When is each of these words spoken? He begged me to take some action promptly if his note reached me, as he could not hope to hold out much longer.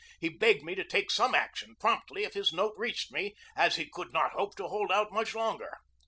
He 0.19 0.29
begged 0.29 0.63
me 0.63 0.73
to 0.73 0.83
take 0.83 1.11
some 1.11 1.35
action 1.35 1.75
promptly 1.79 2.23
if 2.23 2.33
his 2.33 2.51
note 2.51 2.73
reached 2.75 3.11
me, 3.11 3.35
as 3.55 3.75
he 3.75 3.85
could 3.87 4.11
not 4.11 4.31
hope 4.31 4.55
to 4.55 4.67
hold 4.67 4.91
out 4.91 5.11
much 5.13 5.35
longer. 5.35 5.77